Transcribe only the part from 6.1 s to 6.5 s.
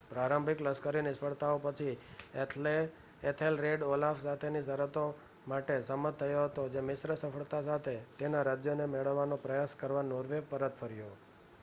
થયો